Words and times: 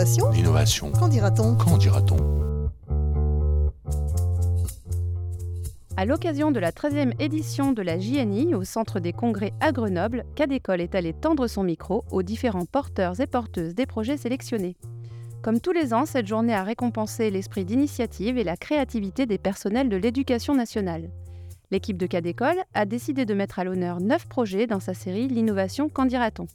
L'innovation 0.00 0.30
L'innovation. 0.30 0.92
Qu'en 0.92 1.08
dira-t-on 1.08 1.56
Qu'en 1.56 1.76
dira-t-on 1.76 2.16
À 5.94 6.06
l'occasion 6.06 6.50
de 6.50 6.58
la 6.58 6.72
13e 6.72 7.12
édition 7.18 7.72
de 7.72 7.82
la 7.82 7.98
JNI 7.98 8.54
au 8.54 8.64
Centre 8.64 8.98
des 8.98 9.12
Congrès 9.12 9.52
à 9.60 9.72
Grenoble, 9.72 10.24
Cadécole 10.36 10.80
est 10.80 10.94
allé 10.94 11.12
tendre 11.12 11.46
son 11.48 11.64
micro 11.64 12.04
aux 12.10 12.22
différents 12.22 12.64
porteurs 12.64 13.20
et 13.20 13.26
porteuses 13.26 13.74
des 13.74 13.84
projets 13.84 14.16
sélectionnés. 14.16 14.78
Comme 15.42 15.60
tous 15.60 15.72
les 15.72 15.92
ans, 15.92 16.06
cette 16.06 16.26
journée 16.26 16.54
a 16.54 16.64
récompensé 16.64 17.30
l'esprit 17.30 17.66
d'initiative 17.66 18.38
et 18.38 18.44
la 18.44 18.56
créativité 18.56 19.26
des 19.26 19.36
personnels 19.36 19.90
de 19.90 19.98
l'éducation 19.98 20.54
nationale. 20.54 21.10
L'équipe 21.70 21.98
de 21.98 22.06
Cadécole 22.06 22.64
a 22.72 22.86
décidé 22.86 23.26
de 23.26 23.34
mettre 23.34 23.58
à 23.58 23.64
l'honneur 23.64 24.00
9 24.00 24.28
projets 24.28 24.66
dans 24.66 24.80
sa 24.80 24.94
série 24.94 25.28
L'innovation, 25.28 25.90
qu'en 25.90 26.06
dira-t-on? 26.06 26.46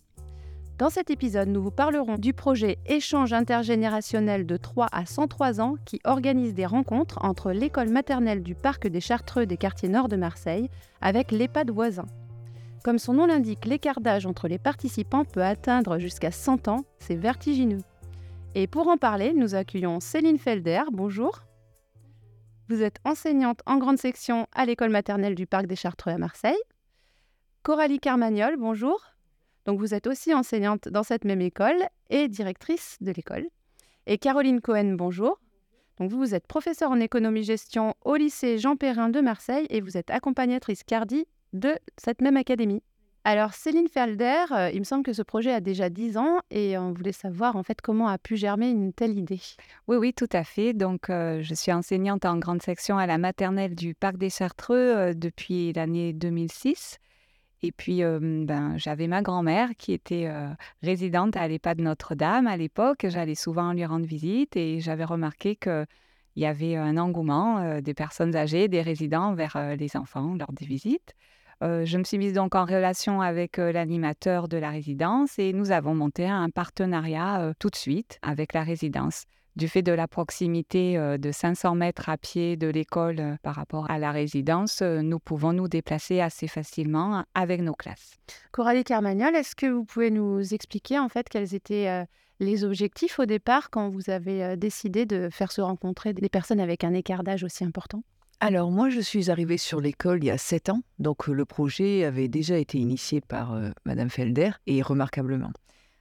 Dans 0.78 0.90
cet 0.90 1.10
épisode, 1.10 1.48
nous 1.48 1.64
vous 1.64 1.72
parlerons 1.72 2.18
du 2.18 2.34
projet 2.34 2.80
Échange 2.86 3.32
intergénérationnel 3.32 4.46
de 4.46 4.58
3 4.58 4.88
à 4.92 5.06
103 5.06 5.62
ans 5.62 5.76
qui 5.86 6.02
organise 6.04 6.54
des 6.54 6.66
rencontres 6.66 7.18
entre 7.24 7.54
l'école 7.54 7.88
maternelle 7.88 8.44
du 8.44 8.56
Parc 8.56 8.88
des 8.88 9.00
Chartreux 9.00 9.46
des 9.46 9.56
quartiers 9.56 9.88
nord 9.88 10.10
de 10.10 10.18
Marseille 10.18 10.70
avec 11.00 11.32
l'EHPAD 11.32 11.72
voisin. 11.72 12.06
Comme 12.84 13.00
son 13.00 13.14
nom 13.14 13.26
l'indique, 13.26 13.64
l'écart 13.64 14.02
d'âge 14.02 14.26
entre 14.26 14.50
les 14.50 14.58
participants 14.58 15.24
peut 15.24 15.44
atteindre 15.44 15.98
jusqu'à 15.98 16.32
100 16.32 16.68
ans, 16.68 16.84
c'est 17.00 17.16
vertigineux. 17.16 17.82
Et 18.54 18.68
pour 18.68 18.90
en 18.90 18.98
parler, 18.98 19.32
nous 19.34 19.56
accueillons 19.56 20.02
Céline 20.02 20.38
Felder. 20.38 20.82
Bonjour. 20.92 21.44
Vous 22.68 22.82
êtes 22.82 23.00
enseignante 23.06 23.62
en 23.66 23.78
grande 23.78 23.98
section 23.98 24.46
à 24.54 24.66
l'école 24.66 24.90
maternelle 24.90 25.36
du 25.36 25.48
Parc 25.48 25.68
des 25.68 25.78
Chartreux 25.78 26.12
à 26.12 26.18
Marseille. 26.18 26.62
Coralie 27.64 28.00
Carmagnol, 28.00 28.58
bonjour. 28.58 29.15
Donc 29.66 29.80
vous 29.80 29.94
êtes 29.94 30.08
aussi 30.08 30.34
enseignante 30.34 30.88
dans 30.90 31.04
cette 31.04 31.26
même 31.26 31.42
école 31.42 31.88
et 32.10 32.28
directrice 32.28 32.98
de 33.02 33.12
l'école. 33.12 33.48
Et 34.06 34.18
Caroline 34.18 34.62
Cohen, 34.62 34.94
bonjour. 34.94 35.40
Donc 35.98 36.12
vous, 36.12 36.20
vous 36.20 36.36
êtes 36.36 36.46
professeure 36.46 36.92
en 36.92 37.00
économie-gestion 37.00 37.96
au 38.04 38.16
lycée 38.16 38.58
Jean 38.58 38.76
Perrin 38.76 39.10
de 39.10 39.22
Marseille 39.22 39.66
et 39.70 39.82
vous 39.82 39.98
êtes 39.98 40.12
accompagnatrice 40.12 40.84
Cardi 40.84 41.26
de 41.54 41.74
cette 41.98 42.22
même 42.22 42.38
académie. 42.38 42.84
Alors 43.24 43.54
Céline 43.54 43.88
Felder, 43.88 44.46
euh, 44.52 44.70
il 44.72 44.78
me 44.78 44.84
semble 44.84 45.04
que 45.04 45.14
ce 45.14 45.24
projet 45.24 45.52
a 45.52 45.60
déjà 45.60 45.90
10 45.90 46.18
ans 46.18 46.42
et 46.52 46.78
on 46.78 46.92
voulait 46.92 47.12
savoir 47.12 47.56
en 47.56 47.64
fait 47.64 47.82
comment 47.82 48.08
a 48.08 48.20
pu 48.20 48.36
germer 48.36 48.70
une 48.70 48.94
telle 48.94 49.18
idée. 49.18 49.42
Oui, 49.88 49.98
oui, 49.98 50.14
tout 50.14 50.30
à 50.32 50.44
fait. 50.44 50.74
Donc, 50.74 51.10
euh, 51.10 51.42
je 51.42 51.56
suis 51.56 51.72
enseignante 51.72 52.24
en 52.26 52.38
grande 52.38 52.62
section 52.62 53.00
à 53.00 53.08
la 53.08 53.18
maternelle 53.18 53.74
du 53.74 53.96
Parc 53.96 54.18
des 54.18 54.30
Chartreux 54.30 54.76
euh, 54.76 55.14
depuis 55.16 55.74
l'année 55.74 56.14
2006. 56.14 57.00
Et 57.62 57.72
puis, 57.72 58.02
ben, 58.02 58.78
j'avais 58.78 59.08
ma 59.08 59.22
grand-mère 59.22 59.70
qui 59.78 59.94
était 59.94 60.30
résidente 60.84 61.36
à 61.36 61.48
l'EHPAD 61.48 61.80
Notre-Dame 61.82 62.48
à 62.48 62.58
l'époque. 62.58 63.06
J'allais 63.08 63.36
souvent 63.36 63.74
lui 63.74 63.86
rendre 63.86 64.06
visite 64.06 64.56
et 64.56 64.80
j'avais 64.80 65.06
remarqué 65.06 65.56
qu'il 65.56 65.88
y 66.36 66.46
avait 66.46 66.76
un 66.76 66.98
engouement 66.98 67.82
des 67.82 67.94
personnes 67.94 68.36
âgées, 68.36 68.68
des 68.68 68.82
résidents 68.82 69.34
vers 69.34 69.76
les 69.78 69.98
enfants 69.98 70.36
lors 70.38 70.54
des 70.54 70.66
visites. 70.66 71.16
Je 71.62 71.98
me 71.98 72.04
suis 72.04 72.18
mise 72.18 72.34
donc 72.34 72.54
en 72.54 72.66
relation 72.66 73.22
avec 73.22 73.58
l'animateur 73.58 74.48
de 74.48 74.58
la 74.58 74.70
résidence 74.70 75.40
et 75.40 75.52
nous 75.52 75.72
avons 75.72 75.96
monté 75.96 76.28
un 76.28 76.50
partenariat 76.50 77.54
tout 77.58 77.70
de 77.70 77.76
suite 77.78 78.20
avec 78.22 78.54
la 78.54 78.64
résidence. 78.64 79.26
Du 79.56 79.70
fait 79.70 79.82
de 79.82 79.94
la 79.94 80.08
proximité 80.08 80.98
de 81.18 81.32
500 81.32 81.76
mètres 81.76 82.10
à 82.10 82.18
pied 82.18 82.58
de 82.58 82.68
l'école 82.68 83.38
par 83.42 83.56
rapport 83.56 83.90
à 83.90 83.98
la 83.98 84.12
résidence, 84.12 84.82
nous 84.82 85.18
pouvons 85.18 85.54
nous 85.54 85.70
déplacer 85.70 86.20
assez 86.20 86.48
facilement 86.48 87.24
avec 87.36 87.62
nos 87.62 87.74
classes. 87.74 88.18
Coralie 88.52 88.84
Carmagnol, 88.84 89.34
est-ce 89.34 89.56
que 89.56 89.68
vous 89.68 89.86
pouvez 89.86 90.12
nous 90.12 90.54
expliquer 90.54 91.00
en 91.00 91.08
fait 91.08 91.30
quels 91.30 91.56
étaient 91.56 92.06
les 92.42 92.66
objectifs 92.66 93.18
au 93.18 93.26
départ 93.26 93.70
quand 93.70 93.88
vous 93.88 94.10
avez 94.10 94.58
décidé 94.58 95.06
de 95.06 95.30
faire 95.32 95.54
se 95.54 95.62
rencontrer 95.62 96.12
des 96.12 96.28
personnes 96.28 96.60
avec 96.60 96.84
un 96.84 96.94
écart 96.94 97.24
d'âge 97.24 97.46
aussi 97.46 97.64
important? 97.64 98.04
Alors 98.42 98.70
moi, 98.72 98.90
je 98.90 99.00
suis 99.00 99.32
arrivée 99.32 99.58
sur 99.58 99.80
l'école 99.80 100.22
il 100.22 100.28
y 100.28 100.32
a 100.32 100.38
sept 100.38 100.68
ans, 100.68 100.82
donc 101.00 101.28
le 101.28 101.46
projet 101.46 102.04
avait 102.04 102.28
déjà 102.28 102.58
été 102.58 102.78
initié 102.78 103.22
par 103.22 103.58
Madame 103.86 104.10
Felder 104.10 104.52
et 104.68 104.82
remarquablement. 104.82 105.52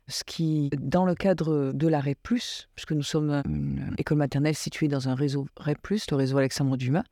Ce 0.07 0.23
qui, 0.23 0.71
dans 0.79 1.07
le 1.07 1.15
cadre 1.15 1.73
de 1.73 1.89
la 1.89 2.01
REP+, 2.01 2.19
puisque 2.23 2.93
nous 2.93 3.03
sommes 3.03 3.43
une 3.47 3.95
école 3.97 4.19
maternelle 4.19 4.55
située 4.55 4.89
dans 4.89 5.09
un 5.09 5.15
réseau 5.15 5.47
REP+, 5.57 5.79
le 6.11 6.17
réseau 6.17 6.37
Alexandre 6.37 6.77
Dumas, 6.77 7.05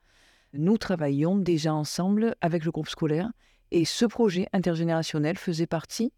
nous 0.53 0.77
travaillions 0.77 1.37
déjà 1.37 1.73
ensemble 1.73 2.35
avec 2.43 2.65
le 2.65 2.71
groupe 2.71 2.89
scolaire 2.89 3.31
et 3.71 3.87
ce 3.87 4.05
projet 4.05 4.47
intergénérationnel 4.53 5.39
faisait 5.39 5.67
partie 5.67 6.13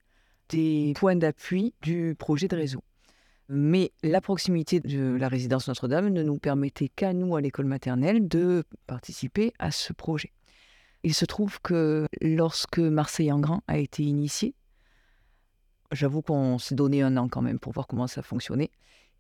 des 0.48 0.92
points 0.96 1.14
d'appui 1.14 1.74
du 1.82 2.16
projet 2.18 2.48
de 2.48 2.56
réseau. 2.56 2.82
Mais 3.48 3.92
la 4.02 4.20
proximité 4.20 4.80
de 4.80 5.16
la 5.16 5.28
résidence 5.28 5.68
Notre-Dame 5.68 6.08
ne 6.08 6.22
nous 6.22 6.38
permettait 6.38 6.88
qu'à 6.88 7.12
nous, 7.12 7.36
à 7.36 7.40
l'école 7.40 7.66
maternelle, 7.66 8.26
de 8.26 8.64
participer 8.86 9.52
à 9.58 9.70
ce 9.70 9.92
projet. 9.92 10.32
Il 11.02 11.14
se 11.14 11.26
trouve 11.26 11.60
que 11.60 12.06
lorsque 12.22 12.78
Marseille 12.78 13.30
en 13.30 13.38
Grand 13.38 13.62
a 13.68 13.76
été 13.76 14.02
initié, 14.02 14.54
j'avoue 15.92 16.22
qu'on 16.22 16.58
s'est 16.58 16.74
donné 16.74 17.02
un 17.02 17.16
an 17.16 17.28
quand 17.28 17.42
même 17.42 17.58
pour 17.58 17.72
voir 17.72 17.86
comment 17.86 18.06
ça 18.06 18.22
fonctionnait. 18.22 18.70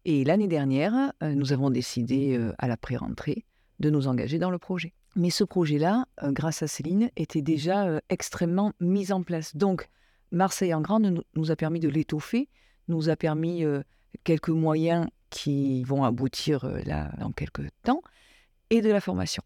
Et 0.04 0.24
l'année 0.24 0.48
dernière, 0.48 1.12
euh, 1.22 1.34
nous 1.34 1.52
avons 1.52 1.70
décidé, 1.70 2.36
euh, 2.36 2.52
à 2.58 2.68
la 2.68 2.76
pré-rentrée, 2.76 3.44
de 3.80 3.90
nous 3.90 4.06
engager 4.06 4.38
dans 4.38 4.50
le 4.50 4.58
projet. 4.58 4.92
Mais 5.16 5.30
ce 5.30 5.44
projet-là, 5.44 6.06
euh, 6.22 6.30
grâce 6.30 6.62
à 6.62 6.66
Céline, 6.66 7.10
était 7.16 7.42
déjà 7.42 8.00
extrêmement 8.08 8.72
mis 8.80 9.12
en 9.12 9.22
place. 9.22 9.56
Donc, 9.56 9.88
Marseille 10.30 10.74
en 10.74 10.80
Grand 10.80 11.00
nous 11.00 11.50
a 11.50 11.56
permis 11.56 11.80
de 11.80 11.88
l'étoffer, 11.88 12.48
nous 12.88 13.08
a 13.08 13.16
permis 13.16 13.64
quelques 14.24 14.48
moyens 14.48 15.06
qui 15.30 15.84
vont 15.84 16.02
aboutir 16.02 16.66
là 16.84 17.12
dans 17.20 17.30
quelques 17.30 17.68
temps, 17.84 18.02
et 18.70 18.80
de 18.80 18.90
la 18.90 19.00
formation. 19.00 19.44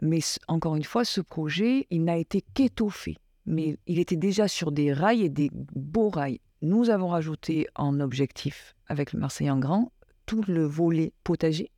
Mais 0.00 0.20
encore 0.48 0.76
une 0.76 0.84
fois, 0.84 1.04
ce 1.04 1.20
projet, 1.20 1.86
il 1.90 2.04
n'a 2.04 2.16
été 2.16 2.42
qu'étoffé. 2.54 3.18
Mais 3.46 3.76
il 3.86 3.98
était 3.98 4.16
déjà 4.16 4.48
sur 4.48 4.72
des 4.72 4.92
rails 4.92 5.22
et 5.22 5.28
des 5.28 5.50
beaux 5.52 6.08
rails. 6.08 6.40
Nous 6.62 6.88
avons 6.90 7.08
rajouté 7.08 7.66
en 7.74 8.00
objectif, 8.00 8.74
avec 8.86 9.12
le 9.12 9.20
Marseille 9.20 9.50
en 9.50 9.58
grand, 9.58 9.92
tout 10.26 10.42
le 10.48 10.64
volet 10.64 11.12
potager, 11.22 11.70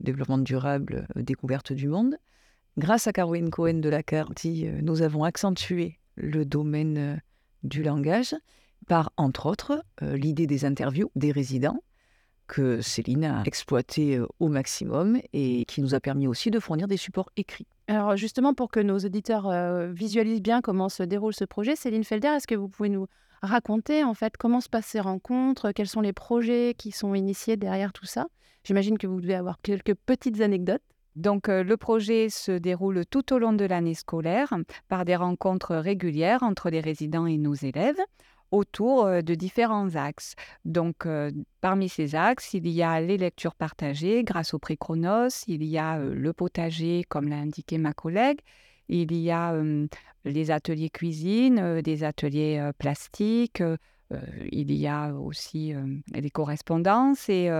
développement 0.00 0.38
durable, 0.38 1.08
euh, 1.16 1.22
découverte 1.22 1.72
du 1.72 1.88
monde. 1.88 2.16
Grâce 2.76 3.06
à 3.06 3.12
Caroline 3.12 3.50
Cohen 3.50 3.80
de 3.80 3.88
la 3.88 4.02
Cardi, 4.02 4.66
euh, 4.66 4.80
nous 4.82 5.02
avons 5.02 5.24
accentué 5.24 5.98
le 6.16 6.44
domaine 6.44 7.22
du 7.62 7.82
langage 7.82 8.34
par, 8.86 9.12
entre 9.16 9.46
autres, 9.46 9.84
euh, 10.02 10.16
l'idée 10.16 10.46
des 10.46 10.64
interviews 10.64 11.10
des 11.16 11.32
résidents 11.32 11.82
que 12.48 12.80
Céline 12.80 13.24
a 13.24 13.42
exploité 13.44 14.16
euh, 14.16 14.26
au 14.40 14.48
maximum 14.48 15.18
et 15.32 15.64
qui 15.66 15.80
nous 15.80 15.94
a 15.94 16.00
permis 16.00 16.26
aussi 16.26 16.50
de 16.50 16.58
fournir 16.58 16.88
des 16.88 16.96
supports 16.96 17.30
écrits. 17.36 17.66
Alors 17.86 18.16
justement, 18.16 18.54
pour 18.54 18.70
que 18.70 18.80
nos 18.80 18.98
auditeurs 18.98 19.48
euh, 19.48 19.92
visualisent 19.92 20.42
bien 20.42 20.60
comment 20.60 20.88
se 20.88 21.02
déroule 21.02 21.34
ce 21.34 21.44
projet, 21.44 21.76
Céline 21.76 22.04
Felder, 22.04 22.28
est-ce 22.28 22.46
que 22.46 22.54
vous 22.54 22.68
pouvez 22.68 22.88
nous 22.88 23.06
raconter 23.42 24.02
en 24.02 24.14
fait 24.14 24.36
comment 24.36 24.60
se 24.60 24.68
passent 24.68 24.86
ces 24.86 25.00
rencontres, 25.00 25.70
quels 25.70 25.86
sont 25.86 26.00
les 26.00 26.12
projets 26.12 26.74
qui 26.76 26.90
sont 26.90 27.14
initiés 27.14 27.56
derrière 27.56 27.92
tout 27.92 28.06
ça? 28.06 28.26
J'imagine 28.64 28.98
que 28.98 29.06
vous 29.06 29.20
devez 29.20 29.36
avoir 29.36 29.60
quelques 29.62 29.94
petites 29.94 30.40
anecdotes. 30.40 30.82
Donc 31.14 31.48
le 31.48 31.76
projet 31.76 32.28
se 32.28 32.52
déroule 32.52 33.04
tout 33.06 33.32
au 33.32 33.38
long 33.38 33.52
de 33.52 33.64
l'année 33.64 33.94
scolaire 33.94 34.54
par 34.88 35.04
des 35.04 35.16
rencontres 35.16 35.74
régulières 35.74 36.44
entre 36.44 36.70
les 36.70 36.80
résidents 36.80 37.26
et 37.26 37.38
nos 37.38 37.54
élèves 37.54 38.00
autour 38.50 39.06
de 39.22 39.34
différents 39.34 39.94
axes. 39.96 40.34
Donc, 40.64 41.06
parmi 41.60 41.88
ces 41.88 42.14
axes, 42.14 42.54
il 42.54 42.68
y 42.68 42.82
a 42.82 43.00
les 43.00 43.16
lectures 43.18 43.54
partagées 43.54 44.24
grâce 44.24 44.54
au 44.54 44.58
prix 44.58 44.76
Chronos, 44.76 45.44
il 45.46 45.64
y 45.64 45.78
a 45.78 45.98
le 45.98 46.32
potager, 46.32 47.04
comme 47.08 47.28
l'a 47.28 47.36
indiqué 47.36 47.78
ma 47.78 47.92
collègue, 47.92 48.40
il 48.88 49.14
y 49.14 49.30
a 49.30 49.54
les 50.24 50.50
ateliers 50.50 50.90
cuisine, 50.90 51.80
des 51.82 52.04
ateliers 52.04 52.70
plastiques, 52.78 53.62
il 54.50 54.72
y 54.72 54.86
a 54.86 55.12
aussi 55.12 55.74
les 56.14 56.30
correspondances 56.30 57.28
et 57.28 57.50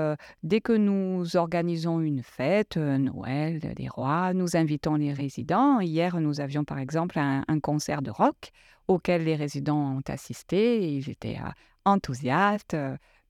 dès 0.43 0.61
que 0.61 0.73
nous 0.73 1.37
organisons 1.37 2.01
une 2.01 2.23
fête, 2.23 2.77
Noël, 2.77 3.61
des 3.61 3.89
rois, 3.89 4.33
nous 4.33 4.57
invitons 4.57 4.95
les 4.95 5.13
résidents. 5.13 5.81
Hier, 5.81 6.19
nous 6.21 6.41
avions 6.41 6.65
par 6.65 6.79
exemple 6.79 7.19
un, 7.19 7.61
concert 7.61 8.03
de 8.03 8.11
rock 8.11 8.51
auquel 8.87 9.25
les 9.25 9.37
résidents 9.37 9.97
ont 9.97 10.03
assisté. 10.09 10.95
Ils 10.97 11.11
étaient 11.11 11.39
enthousiastes, 11.85 12.77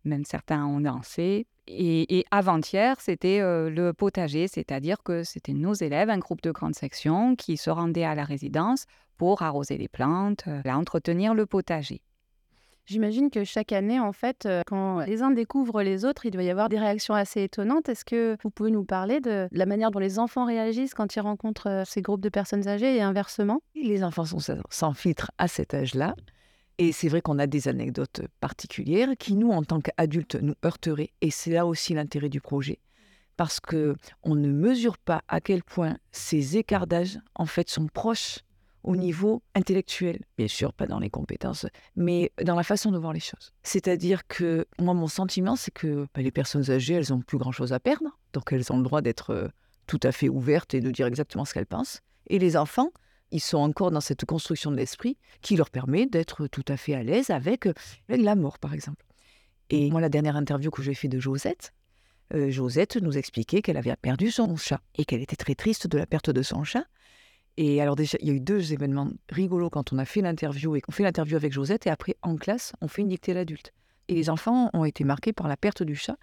même 0.04 0.24
certains 0.24 0.64
ont 0.64 0.80
dansé. 0.80 1.46
Et, 1.66 2.24
avant-hier, 2.30 3.00
c'était 3.00 3.40
le 3.40 3.92
potager, 3.92 4.48
c'est-à-dire 4.48 5.02
que 5.02 5.22
c'était 5.22 5.52
nos 5.52 5.74
élèves, 5.74 6.08
un 6.08 6.18
groupe 6.18 6.42
de 6.42 6.50
grande 6.50 6.74
section, 6.74 7.36
qui 7.36 7.56
se 7.56 7.70
rendaient 7.70 8.04
à 8.04 8.14
la 8.14 8.24
résidence 8.24 8.86
pour 9.16 9.42
arroser 9.42 9.76
les 9.76 9.88
plantes, 9.88 10.44
entretenir 10.64 11.34
le 11.34 11.44
potager. 11.44 12.00
J'imagine 12.88 13.28
que 13.28 13.44
chaque 13.44 13.72
année, 13.72 14.00
en 14.00 14.12
fait, 14.12 14.46
euh, 14.46 14.62
quand 14.66 15.00
les 15.00 15.20
uns 15.20 15.30
découvrent 15.30 15.82
les 15.82 16.06
autres, 16.06 16.24
il 16.24 16.30
doit 16.30 16.42
y 16.42 16.48
avoir 16.48 16.70
des 16.70 16.78
réactions 16.78 17.12
assez 17.12 17.42
étonnantes. 17.42 17.90
Est-ce 17.90 18.02
que 18.02 18.38
vous 18.42 18.48
pouvez 18.48 18.70
nous 18.70 18.82
parler 18.84 19.20
de 19.20 19.46
la 19.52 19.66
manière 19.66 19.90
dont 19.90 19.98
les 19.98 20.18
enfants 20.18 20.46
réagissent 20.46 20.94
quand 20.94 21.14
ils 21.14 21.20
rencontrent 21.20 21.68
euh, 21.68 21.82
ces 21.84 22.00
groupes 22.00 22.22
de 22.22 22.30
personnes 22.30 22.66
âgées 22.66 22.96
et 22.96 23.02
inversement? 23.02 23.60
Les 23.74 24.02
enfants 24.02 24.24
sont 24.24 24.38
sans 24.70 24.94
à 25.36 25.48
cet 25.48 25.74
âge-là. 25.74 26.14
Et 26.78 26.92
c'est 26.92 27.08
vrai 27.08 27.20
qu'on 27.20 27.38
a 27.38 27.46
des 27.46 27.68
anecdotes 27.68 28.22
particulières 28.40 29.10
qui, 29.18 29.34
nous, 29.34 29.50
en 29.50 29.62
tant 29.64 29.82
qu'adultes, 29.82 30.36
nous 30.36 30.54
heurteraient. 30.64 31.10
Et 31.20 31.30
c'est 31.30 31.50
là 31.50 31.66
aussi 31.66 31.92
l'intérêt 31.92 32.30
du 32.30 32.40
projet. 32.40 32.78
Parce 33.36 33.60
que 33.60 33.96
on 34.22 34.34
ne 34.34 34.48
mesure 34.48 34.96
pas 34.96 35.20
à 35.28 35.42
quel 35.42 35.62
point 35.62 35.98
ces 36.10 36.56
écarts 36.56 36.86
d'âge, 36.86 37.18
en 37.34 37.44
fait, 37.44 37.68
sont 37.68 37.86
proches 37.86 38.38
au 38.84 38.96
niveau 38.96 39.42
intellectuel. 39.54 40.20
Bien 40.36 40.48
sûr, 40.48 40.72
pas 40.72 40.86
dans 40.86 40.98
les 40.98 41.10
compétences, 41.10 41.66
mais 41.96 42.32
dans 42.42 42.54
la 42.54 42.62
façon 42.62 42.90
de 42.90 42.98
voir 42.98 43.12
les 43.12 43.20
choses. 43.20 43.52
C'est-à-dire 43.62 44.26
que 44.26 44.66
moi, 44.78 44.94
mon 44.94 45.08
sentiment, 45.08 45.56
c'est 45.56 45.72
que 45.72 46.06
bah, 46.14 46.22
les 46.22 46.30
personnes 46.30 46.70
âgées, 46.70 46.94
elles 46.94 47.10
n'ont 47.10 47.20
plus 47.20 47.38
grand-chose 47.38 47.72
à 47.72 47.80
perdre. 47.80 48.18
Donc, 48.32 48.52
elles 48.52 48.72
ont 48.72 48.78
le 48.78 48.84
droit 48.84 49.02
d'être 49.02 49.30
euh, 49.30 49.48
tout 49.86 50.00
à 50.02 50.12
fait 50.12 50.28
ouvertes 50.28 50.74
et 50.74 50.80
de 50.80 50.90
dire 50.90 51.06
exactement 51.06 51.44
ce 51.44 51.54
qu'elles 51.54 51.66
pensent. 51.66 52.00
Et 52.28 52.38
les 52.38 52.56
enfants, 52.56 52.92
ils 53.30 53.40
sont 53.40 53.58
encore 53.58 53.90
dans 53.90 54.00
cette 54.00 54.24
construction 54.24 54.70
de 54.70 54.76
l'esprit 54.76 55.18
qui 55.42 55.56
leur 55.56 55.70
permet 55.70 56.06
d'être 56.06 56.46
tout 56.46 56.64
à 56.68 56.76
fait 56.76 56.94
à 56.94 57.02
l'aise 57.02 57.30
avec, 57.30 57.68
la 58.08 58.34
mort, 58.34 58.58
par 58.58 58.74
exemple. 58.74 59.04
Et 59.70 59.90
moi, 59.90 60.00
la 60.00 60.08
dernière 60.08 60.36
interview 60.36 60.70
que 60.70 60.82
j'ai 60.82 60.94
faite 60.94 61.10
de 61.10 61.18
Josette, 61.18 61.74
euh, 62.34 62.50
Josette 62.50 62.96
nous 62.96 63.16
expliquait 63.16 63.62
qu'elle 63.62 63.76
avait 63.76 63.94
perdu 63.96 64.30
son 64.30 64.56
chat 64.56 64.80
et 64.94 65.04
qu'elle 65.04 65.22
était 65.22 65.36
très 65.36 65.54
triste 65.54 65.86
de 65.86 65.98
la 65.98 66.06
perte 66.06 66.30
de 66.30 66.42
son 66.42 66.64
chat. 66.64 66.84
Et 67.60 67.82
alors 67.82 67.96
déjà, 67.96 68.16
il 68.20 68.28
y 68.28 68.30
a 68.30 68.34
eu 68.34 68.40
deux 68.40 68.72
événements 68.72 69.10
rigolos 69.28 69.68
quand 69.68 69.92
on 69.92 69.98
a 69.98 70.04
fait 70.04 70.20
l'interview 70.20 70.76
et 70.76 70.80
qu'on 70.80 70.92
fait 70.92 71.02
l'interview 71.02 71.34
avec 71.34 71.52
Josette 71.52 71.88
et 71.88 71.90
après 71.90 72.14
en 72.22 72.36
classe, 72.36 72.72
on 72.80 72.86
fait 72.86 73.02
une 73.02 73.08
dictée 73.08 73.32
à 73.32 73.34
l'adulte. 73.34 73.72
Et 74.06 74.14
les 74.14 74.30
enfants 74.30 74.70
ont 74.74 74.84
été 74.84 75.02
marqués 75.02 75.32
par 75.32 75.48
la 75.48 75.56
perte 75.56 75.82
du 75.82 75.96
chat 75.96 76.16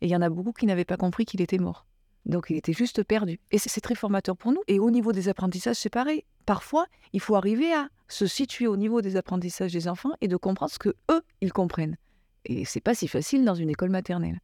et 0.00 0.06
il 0.06 0.10
y 0.10 0.16
en 0.16 0.20
a 0.20 0.28
beaucoup 0.28 0.50
qui 0.50 0.66
n'avaient 0.66 0.84
pas 0.84 0.96
compris 0.96 1.26
qu'il 1.26 1.40
était 1.42 1.58
mort. 1.58 1.86
Donc 2.26 2.46
il 2.50 2.56
était 2.56 2.72
juste 2.72 3.04
perdu. 3.04 3.38
Et 3.52 3.58
c'est 3.58 3.80
très 3.80 3.94
formateur 3.94 4.36
pour 4.36 4.50
nous. 4.50 4.62
Et 4.66 4.80
au 4.80 4.90
niveau 4.90 5.12
des 5.12 5.28
apprentissages, 5.28 5.76
c'est 5.76 5.90
pareil. 5.90 6.24
Parfois, 6.44 6.86
il 7.12 7.20
faut 7.20 7.36
arriver 7.36 7.72
à 7.72 7.88
se 8.08 8.26
situer 8.26 8.66
au 8.66 8.76
niveau 8.76 9.00
des 9.00 9.14
apprentissages 9.14 9.72
des 9.72 9.86
enfants 9.86 10.14
et 10.20 10.26
de 10.26 10.36
comprendre 10.36 10.72
ce 10.72 10.80
que 10.80 10.96
eux, 11.12 11.22
ils 11.40 11.52
comprennent. 11.52 11.98
Et 12.46 12.64
c'est 12.64 12.80
pas 12.80 12.96
si 12.96 13.06
facile 13.06 13.44
dans 13.44 13.54
une 13.54 13.70
école 13.70 13.90
maternelle. 13.90 14.40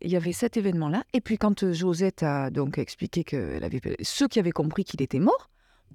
Il 0.00 0.10
y 0.10 0.16
avait 0.16 0.32
cet 0.32 0.56
événement-là. 0.56 1.04
Et 1.12 1.20
puis 1.20 1.38
quand 1.38 1.70
Josette 1.72 2.24
a 2.24 2.50
donc 2.50 2.78
expliqué 2.78 3.22
que 3.22 3.62
avait 3.62 3.80
ceux 4.02 4.26
qui 4.26 4.40
avaient 4.40 4.50
compris 4.50 4.82
qu'il 4.82 5.02
était 5.02 5.20
mort, 5.20 5.48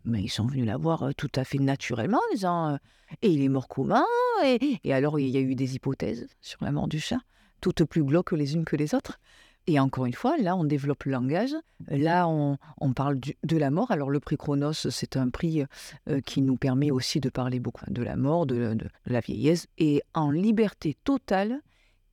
mais 0.06 0.22
ils 0.22 0.30
sont 0.30 0.46
venus 0.46 0.66
la 0.66 0.78
voir 0.78 1.04
euh, 1.04 1.12
tout 1.16 1.32
à 1.36 1.44
fait 1.44 1.60
naturellement 1.60 2.20
en 2.20 2.34
disant 2.34 2.70
euh, 2.70 2.78
Et 3.22 3.30
il 3.30 3.42
est 3.42 3.50
mort 3.50 3.68
comment? 3.68 4.06
Et, 4.46 4.80
et 4.84 4.94
alors 4.94 5.20
il 5.20 5.30
y 5.30 5.38
a 5.38 5.42
eu 5.42 5.56
des 5.56 5.76
hypothèses 5.76 6.28
sur 6.42 6.64
la 6.64 6.72
mort 6.72 6.88
du 6.88 7.00
chat, 7.00 7.20
toutes 7.62 7.84
plus 7.86 8.04
glauques 8.04 8.32
les 8.32 8.56
unes 8.56 8.66
que 8.66 8.76
les 8.76 8.96
autres. 8.96 9.20
Et 9.66 9.80
encore 9.80 10.06
une 10.06 10.14
fois, 10.14 10.38
là, 10.38 10.56
on 10.58 10.66
développe 10.66 11.06
le 11.06 11.14
langage. 11.14 11.56
Là, 11.88 12.28
on, 12.28 12.58
parle 12.94 13.20
de 13.20 13.58
la 13.58 13.72
mort. 13.72 13.92
Alors, 13.92 14.10
le 14.10 14.20
prix 14.20 14.36
Chronos, 14.36 14.74
c'est 14.74 15.16
un 15.16 15.30
prix 15.30 15.64
euh, 16.10 16.20
qui 16.22 16.42
nous 16.42 16.58
permet 16.58 16.92
aussi 16.92 17.22
de 17.22 17.30
parler 17.30 17.60
beaucoup 17.60 17.86
de 17.88 18.04
la 18.04 18.18
mort, 18.18 18.46
de, 18.46 18.76
la 19.06 19.20
vieillesse, 19.22 19.68
et 19.78 20.02
en 20.14 20.32
liberté 20.32 20.98
totale. 21.06 21.62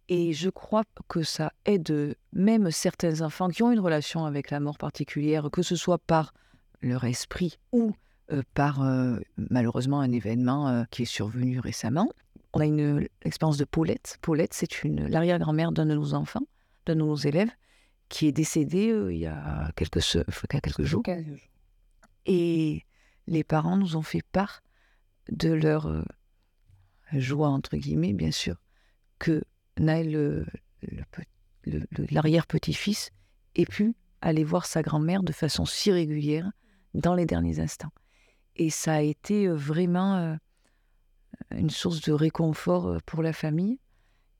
Et 0.08 0.32
je 0.32 0.48
crois 0.48 0.84
que 1.08 1.22
ça 1.22 1.52
aide 1.64 2.16
même 2.32 2.70
certains 2.70 3.20
enfants 3.20 3.48
qui 3.48 3.62
ont 3.62 3.72
une 3.72 3.80
relation 3.80 4.26
avec 4.26 4.50
la 4.50 4.60
mort 4.60 4.78
particulière, 4.78 5.50
que 5.52 5.62
ce 5.62 5.76
soit 5.76 5.98
par 5.98 6.32
leur 6.82 7.04
esprit 7.04 7.58
ou 7.72 7.94
euh, 8.32 8.42
par 8.54 8.82
euh, 8.82 9.18
malheureusement 9.36 10.00
un 10.00 10.12
événement 10.12 10.84
qui 10.90 11.02
est 11.02 11.06
survenu 11.06 11.58
récemment. 11.60 12.10
On 12.52 12.60
a 12.60 12.66
une 12.66 13.08
expérience 13.22 13.58
de 13.58 13.64
Paulette. 13.64 14.18
Paulette, 14.22 14.54
c'est 14.54 14.84
l'arrière-grand-mère 14.84 15.72
d'un 15.72 15.86
de 15.86 15.94
nos 15.94 16.14
enfants 16.14 16.46
de 16.86 16.94
nos 16.94 17.14
élèves 17.14 17.50
qui 18.08 18.26
est 18.26 18.32
décédé 18.32 18.90
euh, 18.90 19.12
il 19.12 19.20
y 19.20 19.26
a 19.26 19.70
quelques, 19.76 20.00
quelques 20.48 20.82
jours. 20.82 21.02
Et 22.26 22.84
les 23.26 23.44
parents 23.44 23.76
nous 23.76 23.96
ont 23.96 24.02
fait 24.02 24.22
part 24.32 24.62
de 25.30 25.50
leur 25.50 25.86
euh, 25.86 26.02
joie, 27.12 27.48
entre 27.48 27.76
guillemets, 27.76 28.12
bien 28.12 28.32
sûr, 28.32 28.56
que 29.18 29.42
Naël, 29.78 30.44
l'arrière-petit-fils, 32.10 33.10
ait 33.54 33.64
pu 33.64 33.94
aller 34.20 34.44
voir 34.44 34.66
sa 34.66 34.82
grand-mère 34.82 35.22
de 35.22 35.32
façon 35.32 35.64
si 35.64 35.92
régulière 35.92 36.50
dans 36.94 37.14
les 37.14 37.26
derniers 37.26 37.60
instants. 37.60 37.92
Et 38.56 38.70
ça 38.70 38.94
a 38.94 39.00
été 39.00 39.46
euh, 39.46 39.54
vraiment 39.54 40.36
une 41.50 41.70
source 41.70 42.00
de 42.02 42.12
réconfort 42.12 42.98
pour 43.06 43.22
la 43.22 43.32
famille. 43.32 43.78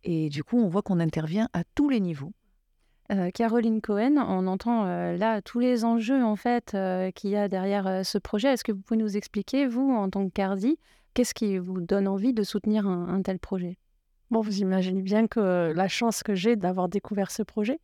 Et 0.04 0.28
du 0.28 0.44
coup, 0.44 0.58
on 0.58 0.68
voit 0.68 0.82
qu'on 0.82 1.00
intervient 1.00 1.48
à 1.52 1.64
tous 1.74 1.88
les 1.88 2.00
niveaux. 2.00 2.32
Euh, 3.10 3.30
Caroline 3.30 3.80
Cohen, 3.80 4.16
on 4.18 4.46
entend 4.46 4.86
euh, 4.86 5.16
là 5.16 5.42
tous 5.42 5.58
les 5.58 5.84
enjeux 5.84 6.22
en 6.22 6.36
fait 6.36 6.74
euh, 6.74 7.10
qu'il 7.10 7.30
y 7.30 7.36
a 7.36 7.48
derrière 7.48 8.06
ce 8.06 8.18
projet. 8.18 8.52
Est-ce 8.52 8.62
que 8.62 8.70
vous 8.70 8.80
pouvez 8.80 9.00
nous 9.00 9.16
expliquer, 9.16 9.66
vous, 9.66 9.90
en 9.90 10.08
tant 10.08 10.28
que 10.28 10.32
Cardi, 10.32 10.78
qu'est-ce 11.14 11.34
qui 11.34 11.58
vous 11.58 11.80
donne 11.80 12.06
envie 12.06 12.32
de 12.32 12.44
soutenir 12.44 12.86
un, 12.86 13.20
tel 13.22 13.40
projet? 13.40 13.78
Bon, 14.30 14.40
vous 14.40 14.60
imaginez 14.60 15.02
bien 15.02 15.26
que 15.26 15.72
la 15.74 15.88
chance 15.88 16.22
que 16.22 16.36
j'ai 16.36 16.54
d'avoir 16.54 16.88
découvert 16.88 17.32
ce 17.32 17.42
projet, 17.42 17.80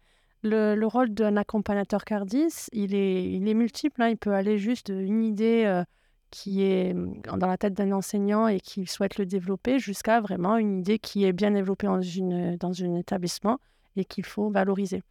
le, 0.46 0.86
rôle 0.86 1.12
d'un 1.12 1.36
accompagnateur 1.36 2.04
Cardis, 2.04 2.68
il 2.72 2.94
est, 2.94 3.54
multiple. 3.54 4.02
Hein. 4.02 4.08
Il 4.08 4.16
peut 4.16 4.32
aller 4.32 4.58
juste 4.58 4.90
d'une 4.90 5.22
idée 5.22 5.82
qui 6.30 6.62
est 6.62 6.94
dans 6.94 7.46
la 7.46 7.56
tête 7.56 7.74
d'un 7.74 7.92
enseignant 7.92 8.48
et 8.48 8.60
qui 8.60 8.86
souhaite 8.86 9.18
le 9.18 9.26
développer 9.26 9.78
jusqu'à 9.78 10.20
vraiment 10.20 10.56
une 10.56 10.80
idée 10.80 10.98
qui 10.98 11.24
est 11.24 11.32
bien 11.32 11.50
développée 11.50 11.86
dans, 11.86 12.82
un 12.82 12.94
établissement 12.96 13.58
et 13.96 14.04
qu'il 14.04 14.24
faut 14.24 14.50
valoriser. 14.50 15.02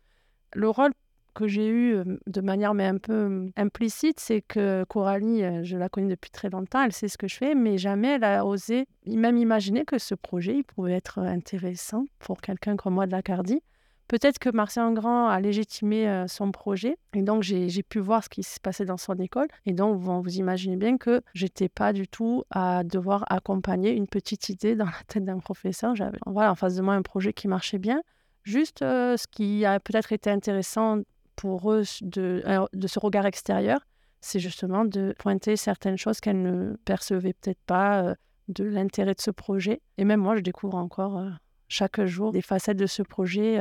Le 0.54 0.70
rôle 0.70 0.92
que 1.34 1.48
j'ai 1.48 1.68
eu 1.68 1.98
de 2.28 2.42
manière 2.42 2.72
un 2.72 2.98
peu 2.98 3.52
implicite, 3.58 4.20
c'est 4.20 4.42
que 4.42 4.86
Coralie, 4.86 5.66
je 5.66 5.78
la 5.78 5.90
connais 5.90 6.10
depuis 6.10 6.32
très 6.32 6.50
longtemps, 6.50 6.84
elle 6.84 6.94
sait 6.94 7.10
ce 7.10 7.18
que 7.18 7.28
je 7.28 7.36
fais, 7.36 7.56
mais 7.56 7.78
jamais 7.78 8.16
elle 8.16 8.24
a 8.24 8.46
osé 8.46 8.88
même 9.06 9.38
imaginer 9.38 9.84
que 9.84 9.98
ce 9.98 10.16
projet 10.16 10.58
il 10.58 10.64
pouvait 10.64 10.94
être 10.94 11.20
intéressant 11.20 12.06
pour 12.20 12.40
quelqu'un 12.40 12.76
comme 12.78 12.94
moi 12.94 13.06
de 13.06 13.12
la 13.12 13.22
Cardie. 13.22 13.62
Peut-être 14.08 14.38
que 14.38 14.50
Martien 14.50 14.92
Grand 14.94 15.28
a 15.28 15.40
légitimé 15.40 16.26
son 16.28 16.52
projet 16.52 16.96
et 17.14 17.24
donc 17.24 17.42
j'ai 17.42 17.84
pu 17.84 18.00
voir 18.00 18.24
ce 18.24 18.30
qui 18.30 18.44
se 18.44 18.60
passait 18.60 18.86
dans 18.86 18.98
son 18.98 19.16
école. 19.16 19.48
Et 19.66 19.74
donc 19.74 20.00
vous, 20.00 20.30
imaginez 20.30 20.76
bien 20.76 20.98
que 20.98 21.22
j'étais 21.34 21.70
pas 21.70 21.92
du 21.92 22.08
tout 22.08 22.44
à 22.52 22.84
devoir 22.84 23.26
accompagner 23.30 23.92
une 23.92 24.06
petite 24.06 24.50
idée 24.50 24.76
dans 24.76 24.86
la 24.86 24.92
tête 25.08 25.26
d'un 25.26 25.40
professeur. 25.40 25.96
J'avais 25.96 26.20
voilà, 26.28 26.52
en 26.52 26.56
face 26.56 26.76
de 26.76 26.84
moi 26.84 26.94
un 26.94 27.02
projet 27.02 27.34
qui 27.34 27.48
marchait 27.48 27.80
bien. 27.80 28.02
Juste 28.44 28.80
ce 28.82 29.28
qui 29.28 29.66
a 29.66 29.80
peut-être 29.80 30.12
été 30.12 30.30
intéressant 30.30 31.00
pour 31.36 31.72
eux 31.72 31.84
de, 32.02 32.44
de 32.74 32.88
ce 32.88 33.00
regard 33.00 33.26
extérieur, 33.26 33.80
c'est 34.22 34.40
justement 34.40 34.86
de 34.86 35.16
pointer 35.18 35.56
certaines 35.56 35.98
choses 35.98 36.20
qu'elles 36.20 36.42
ne 36.42 36.76
percevaient 36.86 37.34
peut-être 37.34 37.64
pas 37.66 38.16
de 38.50 38.64
l'intérêt 38.64 39.16
de 39.16 39.22
ce 39.22 39.32
projet. 39.32 39.82
Et 39.98 40.06
même 40.06 40.20
moi, 40.20 40.36
je 40.36 40.42
découvre 40.42 40.78
encore 40.78 41.24
chaque 41.68 42.06
jour 42.06 42.32
des 42.32 42.44
facettes 42.44 42.78
de 42.78 42.86
ce 42.86 43.02
projet 43.02 43.60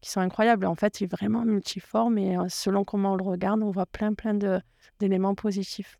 qui 0.00 0.10
sont 0.10 0.20
incroyables. 0.20 0.66
En 0.66 0.74
fait, 0.74 1.00
il 1.00 1.04
est 1.04 1.12
vraiment 1.12 1.44
multiforme 1.44 2.18
et 2.18 2.36
selon 2.48 2.84
comment 2.84 3.12
on 3.12 3.16
le 3.16 3.24
regarde, 3.24 3.62
on 3.62 3.70
voit 3.70 3.86
plein, 3.86 4.14
plein 4.14 4.38
d'éléments 5.00 5.34
positifs. 5.34 5.98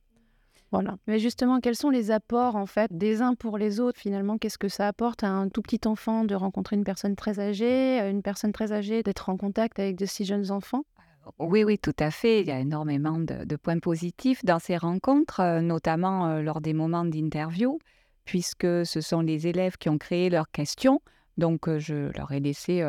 Voilà. 0.73 0.97
Mais 1.07 1.19
justement, 1.19 1.61
quels 1.61 1.77
sont 1.77 1.91
les 1.91 2.11
apports 2.11 2.57
en 2.57 2.67
fait 2.67 2.93
des 2.93 3.23
uns 3.23 3.35
pour 3.35 3.57
les 3.57 3.79
autres? 3.81 3.99
Finalement 3.99 4.37
Qu'est-ce 4.37 4.59
que 4.59 4.69
ça 4.69 4.89
apporte 4.89 5.23
à 5.23 5.29
un 5.29 5.49
tout 5.49 5.63
petit 5.63 5.81
enfant 5.87 6.25
de 6.25 6.35
rencontrer 6.35 6.77
une 6.77 6.85
personne 6.85 7.15
très 7.15 7.39
âgée, 7.39 8.01
une 8.01 8.23
personne 8.23 8.53
très 8.53 8.73
âgée 8.73 9.03
d'être 9.03 9.29
en 9.29 9.37
contact 9.37 9.79
avec 9.79 9.97
de 9.97 10.07
si 10.07 10.25
jeunes 10.25 10.51
enfants? 10.51 10.83
Oui, 11.39 11.65
oui, 11.65 11.79
tout 11.79 11.95
à 11.99 12.11
fait. 12.11 12.41
Il 12.41 12.47
y 12.47 12.53
a 12.53 12.61
énormément 12.61 13.19
de, 13.19 13.57
points 13.57 13.79
positifs 13.79 14.45
dans 14.45 14.59
ces 14.59 14.77
rencontres, 14.77 15.61
notamment 15.61 16.39
lors 16.41 16.61
des 16.61 16.73
moments 16.73 17.05
d'interview, 17.05 17.79
puisque 18.25 18.87
ce 18.87 19.01
sont 19.01 19.21
les 19.21 19.49
élèves 19.49 19.77
qui 19.77 19.89
ont 19.89 19.99
créé 19.99 20.31
leurs 20.31 20.51
questions. 20.51 21.01
Donc, 21.37 21.69
je 21.79 22.17
leur 22.17 22.31
ai 22.31 22.39
laissé 22.39 22.81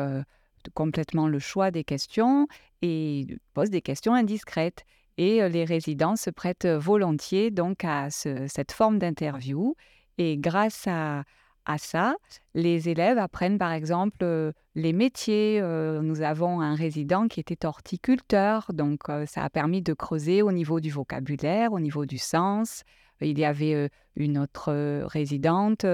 complètement 0.74 1.28
le 1.28 1.38
choix 1.38 1.70
des 1.70 1.84
questions 1.84 2.46
et 2.82 3.26
pose 3.54 3.70
des 3.70 3.82
questions 3.82 4.14
indiscrètes. 4.14 4.84
Et 5.16 5.42
euh, 5.42 5.48
les 5.48 5.64
résidents 5.64 6.16
se 6.16 6.30
prêtent 6.30 6.66
volontiers 6.66 7.50
donc 7.50 7.84
à 7.84 8.08
cette 8.10 8.72
forme 8.72 8.98
d'interview. 8.98 9.74
Et 10.16 10.36
grâce 10.36 10.86
à, 10.86 11.24
à, 11.64 11.78
ça, 11.78 12.14
les 12.54 12.88
élèves 12.88 13.18
apprennent 13.18 13.58
par 13.58 13.72
exemple 13.72 14.18
euh, 14.22 14.52
les 14.74 14.92
métiers. 14.92 15.60
Euh, 15.60 16.02
nous 16.02 16.22
avons 16.22 16.60
un 16.60 16.74
résident 16.74 17.28
qui 17.28 17.40
était 17.40 17.66
horticulteur, 17.66 18.70
donc 18.72 19.02
ça 19.26 19.42
a 19.42 19.50
permis 19.50 19.82
de 19.82 19.92
creuser 19.92 20.42
au 20.42 20.52
niveau 20.52 20.80
du 20.80 20.90
vocabulaire, 20.90 21.72
au 21.72 21.80
niveau 21.80 22.06
du 22.06 22.18
sens. 22.18 22.82
Il 23.20 23.36
y 23.36 23.44
avait 23.44 23.90
une 24.14 24.38
autre 24.38 24.72
résidente 25.06 25.84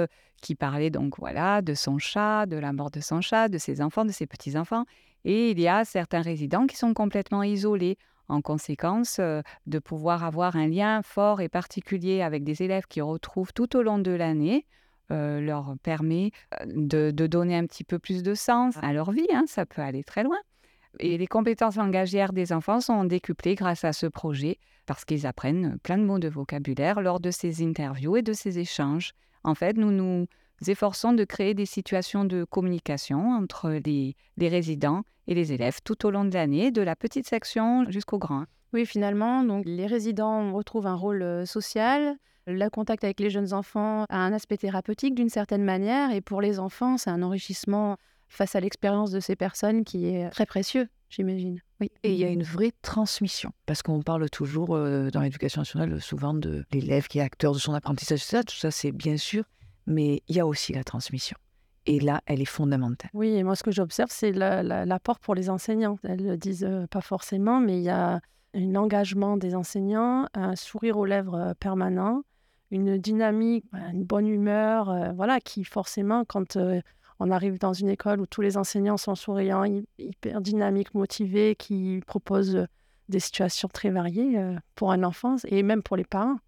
qui 0.45 0.55
parlait 0.55 0.91
donc 0.91 1.19
voilà 1.19 1.63
de 1.63 1.73
son 1.73 1.99
chat, 1.99 2.45
de 2.45 2.57
la 2.57 2.75
mort 2.75 2.91
de 2.91 3.01
son 3.01 3.23
chat, 3.23 3.49
de 3.49 3.57
ses 3.57 3.81
enfants, 3.81 4.05
de 4.05 4.13
ses 4.13 4.27
petits-enfants. 4.27 4.85
Et 5.25 5.51
il 5.51 5.59
y 5.59 5.67
a 5.67 5.87
certains 5.87 6.21
résidents 6.21 6.67
qui 6.67 6.77
sont 6.77 6.93
complètement 6.93 7.43
isolés. 7.43 7.97
En 8.29 8.41
conséquence, 8.41 9.21
de 9.21 9.79
pouvoir 9.79 10.25
avoir 10.25 10.57
un 10.57 10.67
lien 10.67 11.03
fort 11.03 11.43
et 11.43 11.51
particulier 11.51 12.23
avec 12.23 12.43
des 12.43 12.63
élèves 12.63 12.87
qui 12.89 13.03
retrouvent 13.03 13.53
tout 13.53 13.77
au 13.77 13.83
long 13.83 13.99
de 13.99 14.11
l'année 14.11 14.67
leur 15.11 15.75
permet 15.83 16.31
de, 16.67 17.11
donner 17.11 17.57
un 17.57 17.67
petit 17.67 17.85
peu 17.85 17.99
plus 17.99 18.23
de 18.23 18.35
sens 18.35 18.77
à 18.83 18.93
leur 18.93 19.13
vie. 19.13 19.27
Hein, 19.33 19.45
ça 19.47 19.67
peut 19.67 19.83
aller 19.83 20.05
très 20.05 20.23
loin. 20.25 20.39
Et 21.01 21.19
les 21.19 21.27
compétences 21.27 21.77
langagières 21.77 22.33
des 22.33 22.53
enfants 22.53 22.81
sont 22.81 23.05
décuplées 23.05 23.57
grâce 23.57 23.85
à 23.85 23.93
ce 23.93 24.07
projet 24.07 24.59
parce 24.87 25.05
qu'ils 25.05 25.27
apprennent 25.27 25.79
plein 25.83 25.99
de 25.99 26.05
mots 26.05 26.19
de 26.19 26.29
vocabulaire 26.29 27.01
lors 27.01 27.21
de 27.21 27.31
ces 27.31 27.63
interviews 27.63 28.17
et 28.17 28.23
de 28.23 28.33
ces 28.33 28.59
échanges. 28.59 29.13
En 29.45 29.55
fait, 29.55 29.77
nous 29.77 29.91
nous 29.91 30.27
efforçons 30.67 31.13
de 31.13 31.25
créer 31.25 31.55
des 31.55 31.67
situations 31.67 32.25
de 32.25 32.45
communication 32.45 33.31
entre 33.31 33.79
les, 33.85 34.17
résidents 34.39 35.03
et 35.27 35.35
les 35.35 35.53
élèves 35.53 35.81
tout 35.85 36.07
au 36.07 36.11
long 36.11 36.25
de 36.25 36.35
l'année, 36.35 36.71
de 36.71 36.83
la 36.83 36.97
petite 36.97 37.27
section 37.27 37.85
jusqu'au 37.91 38.19
grand. 38.19 38.45
Oui, 38.73 38.87
finalement, 38.87 39.45
donc 39.45 39.65
les 39.67 39.87
résidents 39.87 40.53
retrouvent 40.53 40.87
un 40.87 40.95
rôle 40.95 41.23
euh, 41.23 41.47
social. 41.47 42.17
Le 42.47 42.69
contact 42.69 43.05
avec 43.05 43.21
les 43.21 43.31
jeunes 43.31 43.53
enfants 43.53 44.05
a 44.09 44.19
un 44.19 44.33
aspect 44.33 44.57
thérapeutique 44.57 45.15
d'une 45.15 45.29
certaine 45.29 45.63
manière, 45.63 46.11
et 46.11 46.21
pour 46.21 46.41
les 46.41 46.59
enfants, 46.59 46.99
c'est 46.99 47.11
un 47.11 47.23
enrichissement 47.23 47.97
face 48.29 48.57
à 48.57 48.61
l'expérience 48.61 49.13
de 49.13 49.21
ces 49.21 49.37
personnes 49.37 49.85
qui 49.85 50.07
est 50.07 50.29
très 50.31 50.45
précieux, 50.45 50.89
j'imagine. 51.15 51.61
Oui. 51.81 51.91
Et 52.03 52.13
il 52.13 52.19
y 52.19 52.25
a 52.25 52.29
une 52.29 52.43
vraie 52.43 52.73
transmission, 52.83 53.53
parce 53.67 53.83
qu'on 53.83 54.03
parle 54.03 54.29
toujours 54.31 54.75
euh, 54.75 55.11
dans 55.11 55.21
l'éducation 55.21 55.61
nationale 55.61 56.01
souvent 56.01 56.35
de 56.35 56.65
l'élève 56.73 57.09
qui 57.09 57.19
est 57.19 57.23
acteur 57.23 57.53
de 57.53 57.59
son 57.59 57.75
apprentissage, 57.75 58.21
tout 58.21 58.29
ça, 58.29 58.45
tout 58.45 58.57
ça 58.57 58.71
c'est 58.71 58.93
bien 58.93 59.17
sûr, 59.17 59.45
mais 59.87 60.23
il 60.29 60.37
y 60.37 60.41
a 60.41 60.47
aussi 60.47 60.73
la 60.73 60.85
transmission. 60.85 61.37
Et 61.87 62.01
là, 62.01 62.23
elle 62.27 62.41
est 62.41 62.47
fondamentale. 62.47 63.11
Oui, 63.13 63.35
et 63.35 63.43
moi, 63.43 63.57
ce 63.57 63.63
que 63.63 63.71
j'observe, 63.71 64.09
c'est 64.11 64.33
l'apport 64.33 65.19
pour 65.19 65.35
les 65.35 65.51
enseignants. 65.51 65.99
Elles 66.03 66.23
ne 66.23 66.31
le 66.31 66.37
disent 66.39 66.65
euh, 66.65 66.87
pas 66.87 67.03
forcément, 67.03 67.61
mais 67.61 67.77
il 67.77 67.83
y 67.83 67.91
a 67.91 68.21
un 68.55 68.75
engagement 68.75 69.37
des 69.37 69.55
enseignants, 69.55 70.27
un 70.33 70.57
sourire 70.57 70.97
aux 70.97 71.05
lèvres 71.05 71.35
euh, 71.35 71.55
permanent, 71.55 72.23
une 72.71 72.97
dynamique, 72.97 73.67
une 73.93 74.05
bonne 74.05 74.27
humeur, 74.27 74.89
euh, 74.89 75.13
voilà, 75.13 75.41
qui 75.41 75.65
forcément, 75.65 76.25
quand 76.25 76.57
on 77.21 77.31
arrive 77.31 77.59
dans 77.59 77.73
une 77.73 77.89
école 77.89 78.21
où 78.21 78.27
tous 78.27 78.41
les 78.41 78.57
enseignants 78.57 78.97
sont 78.97 79.15
souriants, 79.15 79.65
hyper 79.99 80.41
dynamiques, 80.41 80.95
motivés, 80.95 81.55
qui 81.57 82.01
proposent 82.07 82.67
des 83.09 83.21
situations 83.21 83.69
très 83.69 83.91
variées 83.91 84.39
pour 84.75 84.91
un 84.91 85.03
enfant 85.05 85.37
et 85.47 85.63
même 85.63 85.83
pour 85.83 85.97
les 85.97 86.05
parents, 86.05 86.39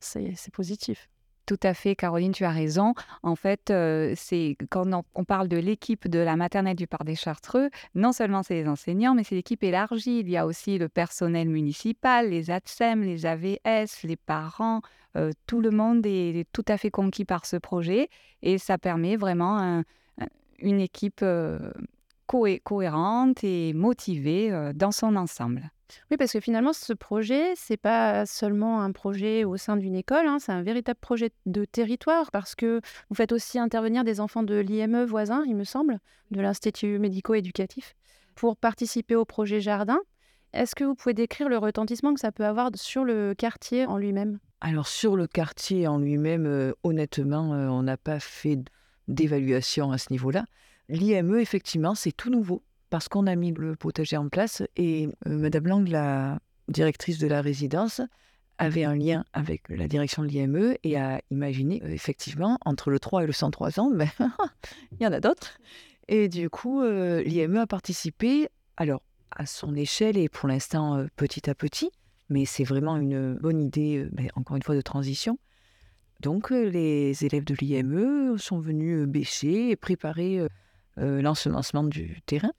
c'est 0.00 0.52
positif. 0.52 1.08
Tout 1.46 1.60
à 1.62 1.74
fait, 1.74 1.94
Caroline, 1.94 2.32
tu 2.32 2.44
as 2.44 2.50
raison. 2.50 2.94
En 3.22 3.36
fait, 3.36 3.70
euh, 3.70 4.14
c'est 4.16 4.56
quand 4.68 4.84
on, 5.14 5.24
parle 5.24 5.46
de 5.46 5.56
l'équipe 5.56 6.08
de 6.08 6.18
la 6.18 6.34
maternelle 6.34 6.74
du 6.74 6.88
Parc 6.88 7.04
des 7.04 7.14
Chartreux, 7.14 7.70
non 7.94 8.10
seulement 8.10 8.42
c'est 8.42 8.54
les 8.54 8.68
enseignants, 8.68 9.14
mais 9.14 9.22
c'est 9.22 9.36
l'équipe 9.36 9.62
élargie. 9.62 10.18
Il 10.18 10.28
y 10.28 10.36
a 10.36 10.44
aussi 10.44 10.76
le 10.76 10.88
personnel 10.88 11.48
municipal, 11.48 12.30
les 12.30 12.50
ATSEM, 12.50 13.02
les 13.02 13.26
AVS, 13.26 14.02
les 14.02 14.16
parents. 14.16 14.80
Euh, 15.16 15.30
tout 15.46 15.60
le 15.60 15.70
monde 15.70 16.04
est, 16.04 16.48
tout 16.52 16.64
à 16.66 16.76
fait 16.76 16.90
conquis 16.90 17.24
par 17.24 17.46
ce 17.46 17.56
projet 17.56 18.08
et 18.42 18.58
ça 18.58 18.76
permet 18.76 19.14
vraiment 19.16 19.82
une 20.58 20.80
équipe 20.80 21.20
euh, 21.22 21.70
cohérente 22.26 23.44
et 23.44 23.72
motivée 23.72 24.72
dans 24.74 24.90
son 24.90 25.16
ensemble. 25.16 25.70
Oui, 26.10 26.16
parce 26.16 26.32
que 26.32 26.40
finalement, 26.40 26.72
ce 26.72 26.92
projet, 26.92 27.52
c'est 27.56 27.76
pas 27.76 28.26
seulement 28.26 28.82
un 28.82 28.92
projet 28.92 29.44
au 29.44 29.56
sein 29.56 29.76
d'une 29.76 29.94
école, 29.94 30.26
hein, 30.26 30.38
c'est 30.38 30.52
un 30.52 30.62
véritable 30.62 30.98
projet 31.00 31.30
de 31.46 31.64
territoire 31.64 32.30
parce 32.30 32.54
que 32.54 32.80
vous 33.08 33.16
faites 33.16 33.32
aussi 33.32 33.58
intervenir 33.58 34.04
des 34.04 34.20
enfants 34.20 34.42
de 34.42 34.56
l'IME 34.56 35.04
voisin, 35.04 35.44
il 35.46 35.56
me 35.56 35.64
semble, 35.64 35.98
de 36.30 36.40
l'Institut 36.40 36.98
médico-éducatif, 36.98 37.94
pour 38.34 38.56
participer 38.56 39.14
au 39.14 39.24
projet 39.24 39.60
Jardin. 39.60 39.98
Est-ce 40.52 40.74
que 40.74 40.84
vous 40.84 40.94
pouvez 40.94 41.14
décrire 41.14 41.48
le 41.48 41.58
retentissement 41.58 42.14
que 42.14 42.20
ça 42.20 42.32
peut 42.32 42.44
avoir 42.44 42.70
sur 42.74 43.04
le 43.04 43.34
quartier 43.34 43.86
en 43.86 43.98
lui-même? 43.98 44.38
Alors, 44.60 44.86
sur 44.86 45.16
le 45.16 45.26
quartier 45.26 45.86
en 45.86 45.98
lui-même, 45.98 46.46
euh, 46.46 46.72
honnêtement, 46.82 47.52
euh, 47.52 47.68
on 47.68 47.82
n'a 47.82 47.98
pas 47.98 48.20
fait 48.20 48.58
d'évaluation 49.08 49.92
à 49.92 49.98
ce 49.98 50.08
niveau-là. 50.10 50.44
L'IME, 50.88 51.36
effectivement, 51.38 51.94
c'est 51.94 52.12
tout 52.12 52.30
nouveau 52.30 52.62
parce 52.90 53.08
qu'on 53.08 53.26
a 53.26 53.34
mis 53.34 53.52
le 53.52 53.74
potager 53.74 54.16
en 54.16 54.28
place 54.28 54.62
et 54.76 55.08
euh, 55.26 55.36
Madame 55.36 55.66
Lang, 55.66 55.88
la 55.88 56.38
directrice 56.68 57.18
de 57.18 57.26
la 57.26 57.42
résidence, 57.42 58.00
avait 58.58 58.84
un 58.84 58.94
lien 58.94 59.24
avec 59.32 59.68
la 59.68 59.86
direction 59.86 60.22
de 60.22 60.28
l'IME 60.28 60.76
et 60.82 60.96
a 60.96 61.20
imaginé 61.30 61.82
euh, 61.84 61.88
effectivement 61.88 62.58
entre 62.64 62.90
le 62.90 62.98
3 62.98 63.24
et 63.24 63.26
le 63.26 63.32
103 63.32 63.80
ans, 63.80 63.90
ben, 63.90 64.08
il 64.92 65.02
y 65.02 65.06
en 65.06 65.12
a 65.12 65.20
d'autres. 65.20 65.58
Et 66.08 66.28
du 66.28 66.48
coup, 66.48 66.82
euh, 66.82 67.22
l'IME 67.22 67.56
a 67.56 67.66
participé, 67.66 68.48
alors 68.76 69.02
à 69.32 69.44
son 69.44 69.74
échelle 69.74 70.16
et 70.16 70.28
pour 70.28 70.48
l'instant 70.48 71.04
petit 71.16 71.50
à 71.50 71.54
petit, 71.54 71.90
mais 72.30 72.44
c'est 72.44 72.64
vraiment 72.64 72.96
une 72.96 73.34
bonne 73.34 73.60
idée, 73.60 74.06
ben, 74.12 74.28
encore 74.36 74.56
une 74.56 74.62
fois, 74.62 74.76
de 74.76 74.80
transition. 74.80 75.38
Donc 76.20 76.50
les 76.50 77.24
élèves 77.24 77.44
de 77.44 77.54
l'IME 77.54 78.38
sont 78.38 78.58
venus 78.58 79.06
bêcher 79.06 79.70
et 79.70 79.76
préparer 79.76 80.40
l'ensemencement 80.96 81.84
du 81.84 82.20
terrain. 82.26 82.52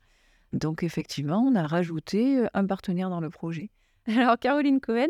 Donc 0.54 0.84
effectivement, 0.84 1.40
on 1.40 1.56
a 1.56 1.66
rajouté 1.66 2.46
un 2.54 2.66
partenaire 2.66 3.10
dans 3.10 3.20
le 3.20 3.30
projet. 3.30 3.70
Alors 4.08 4.38
Caroline 4.40 4.80
Cohen, 4.80 5.08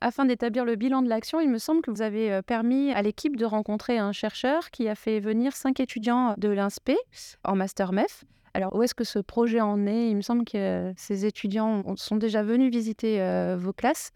afin 0.00 0.24
d'établir 0.24 0.64
le 0.64 0.74
bilan 0.74 1.02
de 1.02 1.08
l'action, 1.08 1.38
il 1.40 1.48
me 1.48 1.58
semble 1.58 1.82
que 1.82 1.90
vous 1.90 2.02
avez 2.02 2.40
permis 2.42 2.92
à 2.92 3.02
l'équipe 3.02 3.36
de 3.36 3.44
rencontrer 3.44 3.98
un 3.98 4.12
chercheur 4.12 4.70
qui 4.70 4.88
a 4.88 4.94
fait 4.94 5.20
venir 5.20 5.54
cinq 5.54 5.78
étudiants 5.78 6.34
de 6.38 6.48
l'INSPE 6.48 6.96
en 7.44 7.54
master 7.54 7.92
MEF. 7.92 8.24
Alors 8.54 8.74
où 8.74 8.82
est-ce 8.82 8.94
que 8.94 9.04
ce 9.04 9.18
projet 9.18 9.60
en 9.60 9.86
est? 9.86 10.10
Il 10.10 10.16
me 10.16 10.22
semble 10.22 10.44
que 10.44 10.92
ces 10.96 11.24
étudiants 11.24 11.84
sont 11.96 12.16
déjà 12.16 12.42
venus 12.42 12.72
visiter 12.72 13.18
vos 13.56 13.72
classes. 13.72 14.10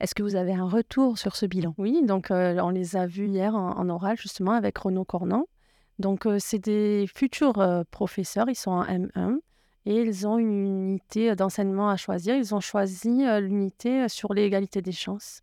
Est-ce 0.00 0.14
que 0.14 0.22
vous 0.22 0.36
avez 0.36 0.52
un 0.52 0.68
retour 0.68 1.18
sur 1.18 1.34
ce 1.34 1.44
bilan? 1.46 1.74
Oui, 1.76 2.02
donc 2.04 2.28
on 2.30 2.70
les 2.70 2.96
a 2.96 3.06
vus 3.06 3.26
hier 3.26 3.54
en, 3.54 3.88
oral 3.88 4.16
justement 4.16 4.52
avec 4.52 4.78
Renaud 4.78 5.04
Cornan. 5.04 5.46
Donc 5.98 6.26
c'est 6.38 6.60
des 6.60 7.06
futurs 7.12 7.84
professeurs, 7.90 8.48
ils 8.48 8.54
sont 8.54 8.70
en 8.70 8.84
M1 8.84 9.38
et 9.86 10.02
ils 10.02 10.26
ont 10.26 10.38
une 10.38 10.66
unité 10.66 11.34
d'enseignement 11.34 11.88
à 11.88 11.96
choisir. 11.96 12.36
Ils 12.36 12.54
ont 12.54 12.60
choisi 12.60 13.24
l'unité 13.40 14.08
sur 14.08 14.34
l'égalité 14.34 14.82
des 14.82 14.92
chances. 14.92 15.40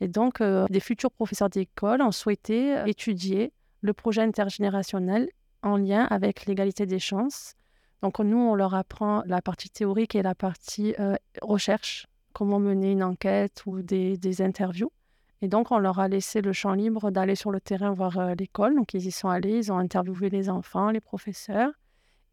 Et 0.00 0.08
donc, 0.08 0.42
des 0.42 0.80
futurs 0.80 1.12
professeurs 1.12 1.48
d'école 1.48 2.02
ont 2.02 2.12
souhaité 2.12 2.76
étudier 2.86 3.52
le 3.80 3.94
projet 3.94 4.22
intergénérationnel 4.22 5.28
en 5.62 5.76
lien 5.76 6.04
avec 6.10 6.44
l'égalité 6.46 6.84
des 6.84 6.98
chances. 6.98 7.54
Donc, 8.02 8.18
nous, 8.18 8.36
on 8.36 8.54
leur 8.54 8.74
apprend 8.74 9.22
la 9.26 9.40
partie 9.40 9.70
théorique 9.70 10.14
et 10.14 10.22
la 10.22 10.34
partie 10.34 10.94
recherche, 11.40 12.06
comment 12.34 12.58
mener 12.60 12.92
une 12.92 13.02
enquête 13.02 13.62
ou 13.66 13.82
des, 13.82 14.18
des, 14.18 14.42
interviews. 14.42 14.92
Et 15.40 15.48
donc, 15.48 15.70
on 15.72 15.78
leur 15.78 15.98
a 15.98 16.08
laissé 16.08 16.42
le 16.42 16.52
champ 16.52 16.74
libre 16.74 17.10
d'aller 17.10 17.34
sur 17.34 17.50
le 17.50 17.60
terrain 17.60 17.92
voir 17.92 18.34
l'école. 18.34 18.74
Donc, 18.74 18.94
ils 18.94 19.06
y 19.06 19.10
sont 19.10 19.28
allés, 19.28 19.56
ils 19.56 19.72
ont 19.72 19.78
interviewé 19.78 20.28
les 20.30 20.50
enfants, 20.50 20.90
les 20.90 21.00
professeurs. 21.00 21.70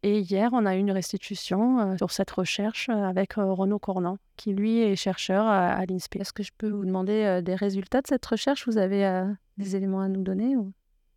Et 0.04 0.18
hier, 0.18 0.50
on 0.52 0.66
a 0.66 0.74
eu 0.74 0.80
une 0.80 0.90
restitution 0.90 1.78
euh, 1.78 1.96
sur 1.96 2.10
cette 2.10 2.30
recherche 2.30 2.88
euh, 2.88 3.04
avec 3.04 3.38
euh, 3.38 3.52
Renaud 3.52 3.78
Cornan, 3.78 4.18
qui 4.36 4.52
lui 4.52 4.80
est 4.80 4.96
chercheur 4.96 5.46
à, 5.46 5.84
l'INSPE. 5.86 6.16
Est-ce 6.16 6.32
que 6.32 6.42
je 6.42 6.50
peux 6.56 6.68
vous 6.68 6.84
demander 6.84 7.40
des 7.42 7.54
résultats 7.54 8.02
de 8.02 8.08
cette 8.08 8.26
recherche? 8.26 8.66
Vous 8.66 8.78
avez 8.78 9.24
des 9.58 9.76
éléments 9.76 10.00
à 10.00 10.08
nous 10.08 10.22
donner 10.22 10.56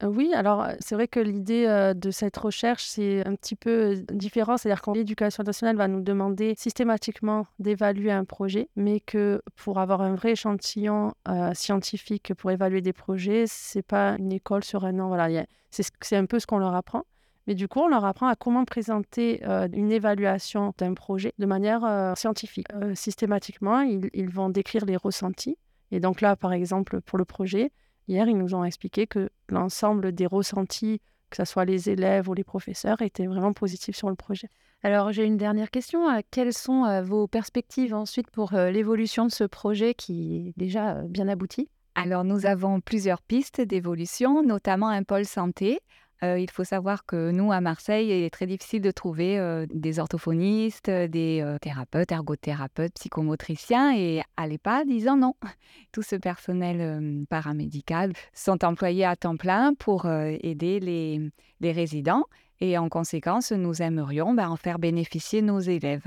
oui, 0.03 0.33
alors 0.33 0.67
c'est 0.79 0.95
vrai 0.95 1.07
que 1.07 1.21
l'idée 1.21 1.93
de 1.95 2.11
cette 2.11 2.35
recherche, 2.35 2.83
c'est 2.83 3.25
un 3.25 3.35
petit 3.35 3.55
peu 3.55 3.95
différent. 4.11 4.57
C'est-à-dire 4.57 4.81
que 4.81 4.91
l'éducation 4.91 5.43
nationale 5.43 5.77
va 5.77 5.87
nous 5.87 6.01
demander 6.01 6.53
systématiquement 6.57 7.47
d'évaluer 7.59 8.11
un 8.11 8.25
projet, 8.25 8.69
mais 8.75 8.99
que 8.99 9.41
pour 9.55 9.79
avoir 9.79 10.01
un 10.01 10.15
vrai 10.15 10.31
échantillon 10.31 11.13
scientifique 11.53 12.33
pour 12.33 12.51
évaluer 12.51 12.81
des 12.81 12.93
projets, 12.93 13.45
c'est 13.47 13.83
pas 13.83 14.17
une 14.19 14.33
école 14.33 14.63
sur 14.63 14.83
un 14.83 14.99
an. 14.99 15.07
Voilà, 15.07 15.45
c'est 15.71 16.17
un 16.17 16.25
peu 16.25 16.39
ce 16.39 16.47
qu'on 16.47 16.59
leur 16.59 16.75
apprend. 16.75 17.03
Mais 17.47 17.53
du 17.53 17.67
coup, 17.67 17.79
on 17.79 17.87
leur 17.87 18.05
apprend 18.05 18.27
à 18.27 18.35
comment 18.35 18.65
présenter 18.65 19.43
une 19.73 19.91
évaluation 19.91 20.73
d'un 20.77 20.93
projet 20.93 21.33
de 21.37 21.45
manière 21.45 22.13
scientifique. 22.17 22.67
Systématiquement, 22.95 23.81
ils, 23.81 24.29
vont 24.29 24.49
décrire 24.49 24.85
les 24.85 24.97
ressentis. 24.97 25.57
Et 25.91 25.99
donc 25.99 26.21
là, 26.21 26.35
par 26.35 26.53
exemple, 26.53 27.01
pour 27.01 27.17
le 27.17 27.25
projet, 27.25 27.71
hier, 28.07 28.27
ils 28.27 28.38
nous 28.38 28.55
ont 28.55 28.63
expliqué 28.63 29.07
que 29.07 29.29
l'ensemble 29.50 30.12
des 30.12 30.25
ressentis, 30.25 31.01
que 31.29 31.38
ce 31.38 31.45
soit 31.45 31.65
les 31.65 31.89
élèves 31.89 32.29
ou 32.29 32.33
les 32.33 32.43
professeurs, 32.43 33.01
étaient 33.01 33.27
vraiment 33.27 33.53
positifs 33.53 33.95
sur 33.95 34.09
le 34.09 34.15
projet. 34.15 34.50
Alors, 34.83 35.12
j'ai 35.12 35.25
une 35.25 35.38
dernière 35.38 35.71
question. 35.71 36.05
Quelles 36.29 36.53
sont 36.53 37.01
vos 37.01 37.27
perspectives 37.27 37.93
ensuite 37.93 38.29
pour 38.29 38.51
l'évolution 38.53 39.25
de 39.25 39.31
ce 39.31 39.43
projet 39.43 39.95
qui 39.95 40.50
est 40.50 40.53
déjà 40.57 41.01
bien 41.09 41.27
abouti? 41.27 41.69
Alors, 41.95 42.24
nous 42.24 42.45
avons 42.45 42.81
plusieurs 42.81 43.21
pistes 43.21 43.62
d'évolution, 43.62 44.43
notamment 44.43 44.89
un 44.89 45.03
pôle 45.03 45.25
santé 45.25 45.79
euh, 46.24 46.39
il 46.39 46.50
faut 46.50 46.63
savoir 46.63 47.05
que 47.05 47.31
nous, 47.31 47.51
à 47.51 47.62
Marseille, 47.62 48.07
il 48.07 48.24
est 48.24 48.29
très 48.29 48.45
difficile 48.45 48.81
de 48.81 48.91
trouver 48.91 49.38
euh, 49.38 49.65
des 49.74 50.00
orthophonistes, 50.00 50.89
des 50.89 51.41
euh, 51.41 51.57
thérapeutes, 51.60 52.12
ergothérapeutes, 52.12 52.93
psychomotriciens. 52.93 53.95
Et 53.95 54.22
à 54.38 54.48
l'EHPAD, 54.48 54.88
disant 54.88 55.17
non. 55.17 55.34
Tout 55.91 56.03
ce 56.03 56.15
personnel 56.15 57.25
paramédical 57.29 58.13
sont 58.34 58.63
employés 58.63 59.05
à 59.05 59.15
temps 59.15 59.38
plein 59.38 59.74
pour 59.74 60.07
aider 60.07 60.79
les, 60.79 61.72
résidents. 61.72 62.25
Et 62.62 62.77
en 62.77 62.89
conséquence, 62.89 63.51
nous 63.51 63.81
aimerions 63.81 64.34
ben, 64.34 64.50
en 64.50 64.55
faire 64.55 64.79
bénéficier 64.79 65.41
nos 65.41 65.60
élèves. 65.60 66.05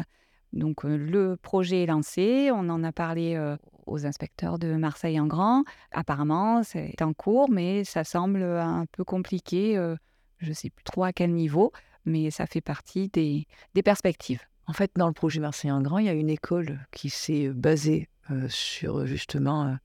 Donc 0.53 0.85
le 0.85 1.37
projet 1.37 1.83
est 1.83 1.87
lancé, 1.87 2.51
on 2.53 2.69
en 2.69 2.83
a 2.83 2.93
parlé 2.93 3.39
aux 3.87 4.07
inspecteurs 4.07 4.59
de 4.59 4.75
Marseille 4.77 5.21
en 5.21 5.27
grand. 5.27 5.65
Apparemment, 5.93 6.63
c'est 6.63 7.01
en 7.03 7.13
cours, 7.13 7.51
mais 7.51 7.85
ça 7.85 8.05
semble 8.05 8.43
un 8.43 8.87
peu 8.93 9.05
compliqué. 9.05 9.75
je 10.39 10.49
ne 10.49 10.55
sais 10.55 10.71
plus 10.71 10.85
trop 10.85 11.05
à 11.05 11.13
quel 11.13 11.33
niveau, 11.33 11.73
mais 12.05 12.31
ça 12.31 12.47
fait 12.47 12.61
partie 12.61 13.09
des, 13.09 13.47
perspectives. 13.85 14.41
En 14.67 14.73
fait, 14.73 14.91
dans 14.97 15.07
le 15.07 15.13
projet 15.13 15.41
Marseille 15.41 15.71
en 15.71 15.83
grand, 15.83 15.99
il 15.99 16.07
y 16.07 16.11
a 16.11 16.15
une 16.15 16.31
école 16.31 16.81
qui 16.93 17.11
s'est 17.11 17.49
basée 17.51 18.09
sur 18.49 19.07
justement 19.07 19.77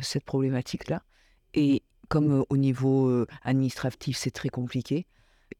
cette 0.00 0.24
problématique-là. 0.24 1.02
Et 1.54 1.82
comme 2.08 2.44
au 2.48 2.56
niveau 2.56 3.26
administratif, 3.42 4.16
c'est 4.16 4.30
très 4.30 4.48
compliqué, 4.48 5.06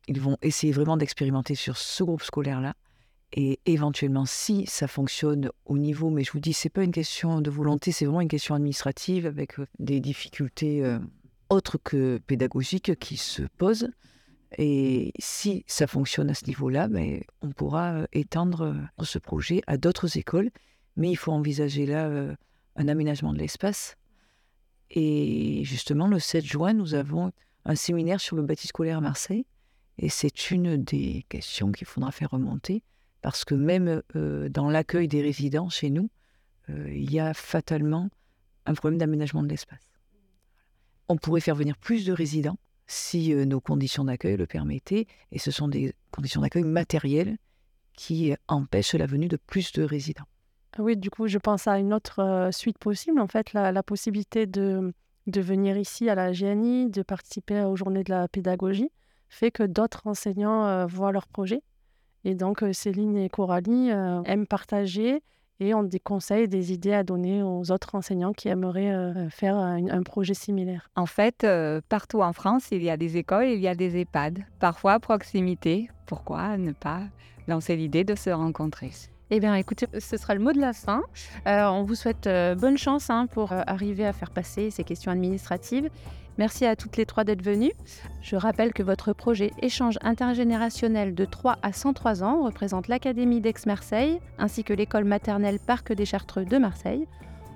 ils 0.08 0.20
vont 0.20 0.36
essayer 0.42 0.72
vraiment 0.72 0.96
d'expérimenter 0.96 1.54
sur 1.54 1.76
ce 1.76 2.02
groupe 2.04 2.22
scolaire-là. 2.22 2.74
Et 3.34 3.60
éventuellement, 3.64 4.26
si 4.26 4.66
ça 4.66 4.86
fonctionne 4.86 5.50
au 5.64 5.78
niveau, 5.78 6.10
mais 6.10 6.22
je 6.22 6.32
vous 6.32 6.40
dis, 6.40 6.52
c'est 6.52 6.68
pas 6.68 6.84
une 6.84 6.92
question 6.92 7.40
de 7.40 7.50
volonté, 7.50 7.90
c'est 7.90 8.04
vraiment 8.04 8.20
une 8.20 8.28
question 8.28 8.54
administrative 8.54 9.26
avec 9.26 9.54
des 9.78 10.00
difficultés 10.00 10.98
autres 11.48 11.78
que 11.78 12.18
pédagogiques 12.26 12.98
qui 12.98 13.16
se 13.16 13.42
posent. 13.56 13.88
Et 14.58 15.12
si 15.18 15.64
ça 15.66 15.86
fonctionne 15.86 16.28
à 16.28 16.34
ce 16.34 16.44
niveau-là, 16.44 16.88
ben, 16.88 17.22
on 17.40 17.52
pourra 17.52 18.06
étendre 18.12 18.76
ce 19.02 19.18
projet 19.18 19.62
à 19.66 19.78
d'autres 19.78 20.18
écoles. 20.18 20.50
Mais 20.96 21.10
il 21.10 21.16
faut 21.16 21.32
envisager 21.32 21.86
là 21.86 22.10
un 22.76 22.88
aménagement 22.88 23.32
de 23.32 23.38
l'espace. 23.38 23.96
Et 24.90 25.64
justement, 25.64 26.06
le 26.06 26.18
7 26.18 26.44
juin, 26.44 26.74
nous 26.74 26.94
avons 26.94 27.32
un 27.64 27.74
séminaire 27.74 28.20
sur 28.20 28.36
le 28.36 28.42
bâti 28.42 28.66
scolaire 28.66 28.98
à 28.98 29.00
Marseille. 29.00 29.46
Et 29.98 30.08
c'est 30.08 30.50
une 30.50 30.82
des 30.82 31.24
questions 31.28 31.72
qu'il 31.72 31.86
faudra 31.86 32.12
faire 32.12 32.30
remonter, 32.30 32.82
parce 33.22 33.44
que 33.44 33.54
même 33.54 34.02
dans 34.14 34.68
l'accueil 34.68 35.08
des 35.08 35.22
résidents 35.22 35.68
chez 35.68 35.90
nous, 35.90 36.10
il 36.68 37.10
y 37.10 37.20
a 37.20 37.34
fatalement 37.34 38.10
un 38.66 38.74
problème 38.74 38.98
d'aménagement 38.98 39.42
de 39.42 39.48
l'espace. 39.48 39.90
On 41.08 41.16
pourrait 41.16 41.40
faire 41.40 41.54
venir 41.54 41.76
plus 41.76 42.04
de 42.04 42.12
résidents 42.12 42.58
si 42.86 43.34
nos 43.34 43.60
conditions 43.60 44.04
d'accueil 44.04 44.36
le 44.36 44.46
permettaient, 44.46 45.06
et 45.30 45.38
ce 45.38 45.50
sont 45.50 45.68
des 45.68 45.94
conditions 46.10 46.40
d'accueil 46.40 46.64
matérielles 46.64 47.38
qui 47.96 48.34
empêchent 48.48 48.94
la 48.94 49.06
venue 49.06 49.28
de 49.28 49.36
plus 49.36 49.72
de 49.72 49.82
résidents. 49.82 50.26
Ah 50.76 50.82
oui, 50.82 50.96
du 50.96 51.10
coup, 51.10 51.26
je 51.26 51.38
pense 51.38 51.66
à 51.66 51.78
une 51.78 51.92
autre 51.92 52.48
suite 52.52 52.78
possible, 52.78 53.20
en 53.20 53.28
fait, 53.28 53.52
la, 53.52 53.82
possibilité 53.82 54.46
de 54.46 54.92
venir 55.26 55.76
ici 55.76 56.08
à 56.08 56.14
la 56.14 56.32
GNI, 56.32 56.90
de 56.90 57.02
participer 57.02 57.62
aux 57.62 57.76
journées 57.76 58.04
de 58.04 58.10
la 58.10 58.28
pédagogie, 58.28 58.90
fait 59.28 59.50
que 59.50 59.62
d'autres 59.62 60.06
enseignants 60.06 60.86
voient 60.86 61.12
leur 61.12 61.26
projet. 61.26 61.62
Et 62.24 62.34
donc, 62.34 62.64
Céline 62.72 63.16
et 63.16 63.28
Coralie 63.28 63.90
aiment 63.90 64.46
partager 64.46 65.22
et 65.60 65.74
ont 65.74 65.82
des 65.82 66.00
conseils, 66.00 66.48
des 66.48 66.72
idées 66.72 66.92
à 66.92 67.04
donner 67.04 67.42
aux 67.42 67.70
autres 67.70 67.94
enseignants 67.94 68.32
qui 68.32 68.48
aimeraient 68.48 69.28
faire 69.30 69.56
un, 69.56 70.02
projet 70.02 70.34
similaire. 70.34 70.88
En 70.96 71.06
fait, 71.06 71.46
partout 71.88 72.22
en 72.22 72.32
France, 72.32 72.68
il 72.72 72.82
y 72.82 72.90
a 72.90 72.96
des 72.96 73.16
écoles, 73.16 73.46
il 73.46 73.60
y 73.60 73.68
a 73.68 73.74
des 73.74 73.96
EHPAD, 73.96 74.44
parfois 74.58 74.94
à 74.94 75.00
proximité. 75.00 75.88
Pourquoi 76.06 76.56
ne 76.56 76.72
pas 76.72 77.02
lancer 77.48 77.76
l'idée 77.76 78.04
de 78.04 78.14
se 78.14 78.30
rencontrer? 78.30 78.90
Eh 79.36 79.40
bien, 79.40 79.54
écoutez, 79.54 79.86
ce 79.98 80.16
sera 80.16 80.34
le 80.34 80.40
mot 80.40 80.52
de 80.52 80.60
la 80.60 80.72
fin. 80.72 81.02
on 81.46 81.84
vous 81.84 81.94
souhaite 81.94 82.28
bonne 82.58 82.76
chance 82.76 83.08
hein, 83.10 83.26
pour 83.26 83.52
arriver 83.52 84.06
à 84.06 84.12
faire 84.12 84.30
passer 84.30 84.70
ces 84.70 84.84
questions 84.84 85.10
administratives. 85.10 85.88
Merci 86.38 86.64
à 86.64 86.76
toutes 86.76 86.96
les 86.96 87.04
trois 87.04 87.24
d'être 87.24 87.42
venues. 87.42 87.72
Je 88.22 88.36
rappelle 88.36 88.72
que 88.72 88.82
votre 88.82 89.12
projet 89.12 89.50
Échange 89.60 89.98
intergénérationnel 90.02 91.14
de 91.14 91.24
3 91.24 91.58
à 91.62 91.72
103 91.72 92.22
ans 92.22 92.44
représente 92.44 92.88
l'Académie 92.88 93.40
d'Aix-Marseille 93.40 94.18
ainsi 94.38 94.64
que 94.64 94.72
l'école 94.72 95.04
maternelle 95.04 95.58
Parc 95.58 95.92
des 95.92 96.06
Chartreux 96.06 96.44
de 96.44 96.58
Marseille. 96.58 97.06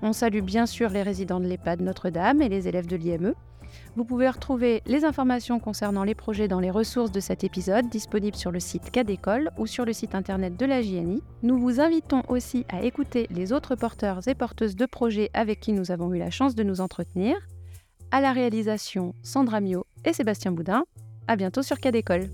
On 0.02 0.12
salue 0.12 0.42
bien 0.42 0.66
sûr 0.66 0.90
les 0.90 1.02
résidents 1.02 1.40
de 1.40 1.46
l'EHPAD 1.46 1.80
Notre-Dame 1.80 2.42
et 2.42 2.50
les 2.50 2.68
élèves 2.68 2.86
de 2.86 2.96
l'IME. 2.96 3.34
Vous 3.96 4.04
pouvez 4.04 4.28
retrouver 4.28 4.82
les 4.86 5.04
informations 5.04 5.58
concernant 5.58 6.04
les 6.04 6.14
projets 6.14 6.48
dans 6.48 6.60
les 6.60 6.70
ressources 6.70 7.12
de 7.12 7.20
cet 7.20 7.44
épisode 7.44 7.88
disponibles 7.88 8.36
sur 8.36 8.50
le 8.50 8.60
site 8.60 8.90
Cadécole 8.90 9.50
ou 9.58 9.66
sur 9.66 9.84
le 9.84 9.92
site 9.92 10.14
internet 10.14 10.56
de 10.56 10.66
la 10.66 10.82
JNI. 10.82 11.22
Nous 11.42 11.58
vous 11.58 11.80
invitons 11.80 12.22
aussi 12.28 12.64
à 12.68 12.82
écouter 12.82 13.26
les 13.30 13.52
autres 13.52 13.74
porteurs 13.74 14.26
et 14.28 14.34
porteuses 14.34 14.76
de 14.76 14.86
projets 14.86 15.30
avec 15.34 15.60
qui 15.60 15.72
nous 15.72 15.90
avons 15.90 16.12
eu 16.12 16.18
la 16.18 16.30
chance 16.30 16.54
de 16.54 16.62
nous 16.62 16.80
entretenir. 16.80 17.36
À 18.10 18.20
la 18.20 18.32
réalisation, 18.32 19.14
Sandra 19.22 19.60
Mio 19.60 19.86
et 20.04 20.12
Sébastien 20.12 20.52
Boudin. 20.52 20.84
À 21.28 21.36
bientôt 21.36 21.62
sur 21.62 21.80
Cadécole. 21.80 22.28